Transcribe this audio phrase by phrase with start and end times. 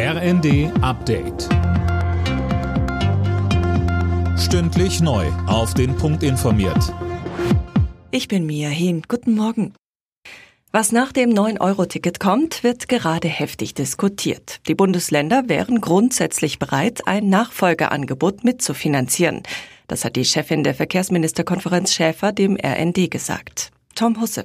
[0.00, 1.48] RND Update.
[4.38, 5.26] Stündlich neu.
[5.48, 6.94] Auf den Punkt informiert.
[8.12, 9.02] Ich bin Mia Hehn.
[9.08, 9.74] Guten Morgen.
[10.70, 14.60] Was nach dem 9-Euro-Ticket kommt, wird gerade heftig diskutiert.
[14.68, 19.42] Die Bundesländer wären grundsätzlich bereit, ein Nachfolgeangebot mitzufinanzieren.
[19.88, 23.72] Das hat die Chefin der Verkehrsministerkonferenz Schäfer dem RND gesagt.
[23.96, 24.44] Tom Husse.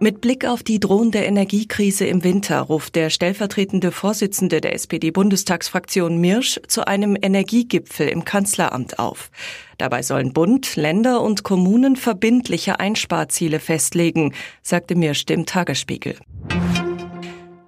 [0.00, 6.60] Mit Blick auf die drohende Energiekrise im Winter ruft der stellvertretende Vorsitzende der SPD-Bundestagsfraktion Mirsch
[6.66, 9.30] zu einem Energiegipfel im Kanzleramt auf.
[9.78, 16.16] Dabei sollen Bund, Länder und Kommunen verbindliche Einsparziele festlegen, sagte Mirsch dem Tagesspiegel.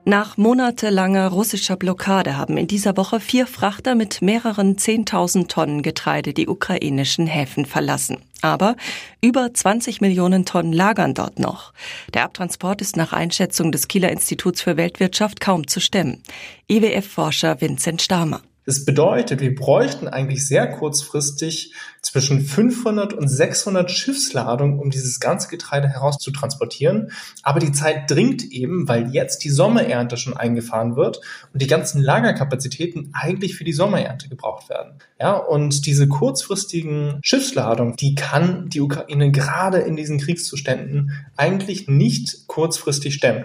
[0.09, 6.33] Nach monatelanger russischer Blockade haben in dieser Woche vier Frachter mit mehreren 10.000 Tonnen Getreide
[6.33, 8.19] die ukrainischen Häfen verlassen.
[8.41, 8.77] Aber
[9.21, 11.73] über 20 Millionen Tonnen lagern dort noch.
[12.15, 16.23] Der Abtransport ist nach Einschätzung des Kieler Instituts für Weltwirtschaft kaum zu stemmen.
[16.69, 18.43] IWF-Forscher Vincent Stamer.
[18.67, 21.73] Das bedeutet, wir bräuchten eigentlich sehr kurzfristig
[22.03, 27.13] zwischen 500 und 600 Schiffsladungen, um dieses ganze Getreide herauszutransportieren.
[27.45, 31.21] Aber die Zeit dringt eben, weil jetzt die Sommerernte schon eingefahren wird
[31.53, 34.99] und die ganzen Lagerkapazitäten eigentlich für die Sommerernte gebraucht werden.
[35.21, 42.49] Ja, und diese kurzfristigen Schiffsladungen, die kann die Ukraine gerade in diesen Kriegszuständen eigentlich nicht
[42.49, 43.45] kurzfristig stemmen.